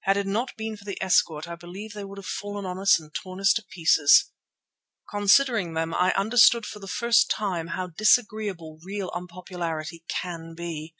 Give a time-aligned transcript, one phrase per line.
[0.00, 3.00] Had it not been for the escort I believe they would have fallen on us
[3.00, 4.26] and torn us to pieces.
[5.10, 10.94] Considering them I understood for the first time how disagreeable real unpopularity can be.